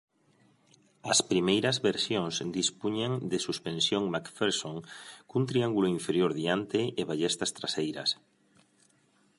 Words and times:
Las 1.03 1.21
primeras 1.21 1.79
versiones 1.83 2.39
disponían 2.59 3.13
de 3.31 3.37
suspensión 3.37 4.09
McPherson 4.09 4.77
con 5.29 5.45
triángulo 5.49 5.87
inferior 5.97 6.31
delante 6.33 6.79
y 7.01 7.03
ballestas 7.09 7.53
traseras. 7.57 8.09